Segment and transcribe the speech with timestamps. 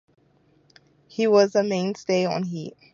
[1.09, 2.73] He was a main stay on "Heat".